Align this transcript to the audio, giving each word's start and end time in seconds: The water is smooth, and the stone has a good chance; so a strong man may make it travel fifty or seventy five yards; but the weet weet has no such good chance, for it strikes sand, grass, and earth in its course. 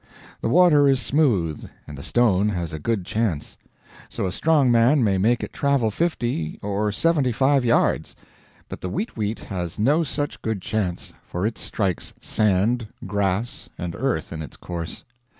The 0.41 0.49
water 0.49 0.87
is 0.87 0.99
smooth, 0.99 1.69
and 1.85 1.95
the 1.95 2.01
stone 2.01 2.49
has 2.49 2.73
a 2.73 2.79
good 2.79 3.05
chance; 3.05 3.55
so 4.09 4.25
a 4.25 4.31
strong 4.31 4.71
man 4.71 5.03
may 5.03 5.19
make 5.19 5.43
it 5.43 5.53
travel 5.53 5.91
fifty 5.91 6.57
or 6.63 6.91
seventy 6.91 7.31
five 7.31 7.63
yards; 7.63 8.15
but 8.67 8.81
the 8.81 8.89
weet 8.89 9.15
weet 9.15 9.37
has 9.37 9.77
no 9.77 10.01
such 10.01 10.41
good 10.41 10.59
chance, 10.59 11.13
for 11.27 11.45
it 11.45 11.55
strikes 11.59 12.15
sand, 12.19 12.87
grass, 13.05 13.69
and 13.77 13.93
earth 13.93 14.33
in 14.33 14.41
its 14.41 14.57
course. 14.57 15.05